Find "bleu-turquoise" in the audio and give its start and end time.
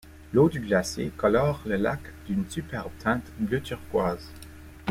3.37-4.31